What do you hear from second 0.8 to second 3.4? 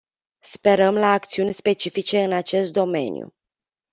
la acțiuni specifice în acest domeniu.